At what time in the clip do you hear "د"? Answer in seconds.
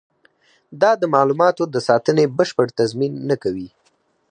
1.01-1.03, 1.73-1.75